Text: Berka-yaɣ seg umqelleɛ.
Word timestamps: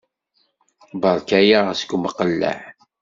Berka-yaɣ 1.01 1.67
seg 1.79 1.89
umqelleɛ. 1.95 2.57